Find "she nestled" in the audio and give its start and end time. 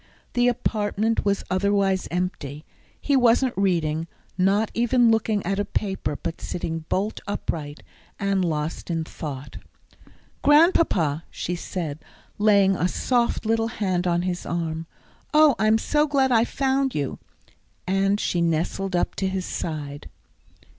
18.19-18.95